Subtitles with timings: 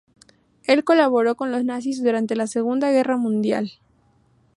[0.63, 3.71] Él colaboró con los nazis durante la Segunda Guerra Mundial.